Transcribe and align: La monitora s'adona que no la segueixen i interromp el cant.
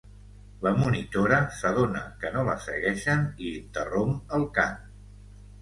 La 0.67 0.71
monitora 0.77 1.37
s'adona 1.57 2.01
que 2.23 2.33
no 2.37 2.45
la 2.49 2.55
segueixen 2.69 3.23
i 3.49 3.53
interromp 3.61 4.17
el 4.39 4.49
cant. 4.57 4.85